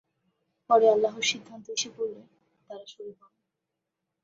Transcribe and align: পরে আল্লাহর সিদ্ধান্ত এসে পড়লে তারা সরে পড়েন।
পরে 0.69 0.85
আল্লাহর 0.89 1.23
সিদ্ধান্ত 1.23 1.65
এসে 1.69 1.89
পড়লে 1.95 2.21
তারা 2.69 2.85
সরে 2.87 3.13
পড়েন। 3.19 3.39